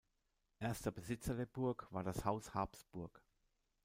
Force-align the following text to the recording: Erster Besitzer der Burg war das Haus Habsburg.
Erster 0.57 0.91
Besitzer 0.91 1.35
der 1.35 1.45
Burg 1.45 1.85
war 1.93 2.03
das 2.03 2.25
Haus 2.25 2.55
Habsburg. 2.55 3.21